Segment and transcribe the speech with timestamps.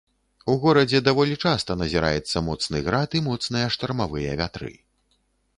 [0.53, 4.75] У горадзе даволі часта назіраецца моцны град і моцныя штармавыя вятры.